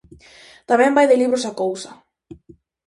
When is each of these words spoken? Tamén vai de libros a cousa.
Tamén 0.69 0.95
vai 0.97 1.05
de 1.09 1.19
libros 1.21 1.43
a 1.49 1.51
cousa. 1.61 1.91